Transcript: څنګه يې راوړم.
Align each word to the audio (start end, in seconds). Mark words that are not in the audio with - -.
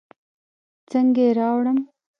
څنګه 0.89 1.21
يې 1.25 1.29
راوړم. 1.37 1.77